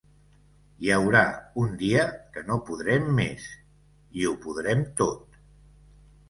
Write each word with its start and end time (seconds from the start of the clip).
"Hi 0.85 0.89
haurà 0.93 1.19
un 1.63 1.75
dia 1.81 2.05
que 2.37 2.43
no 2.47 2.57
podrem 2.71 3.05
més, 3.19 3.45
i 4.23 4.27
ho 4.31 4.33
podrem 4.49 4.83
tot". 5.05 5.39